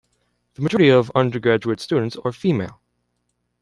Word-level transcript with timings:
The 0.55 0.63
majority 0.63 0.89
of 0.89 1.11
undergraduate 1.13 1.79
students 1.79 2.17
are 2.25 2.31
female. 2.31 2.81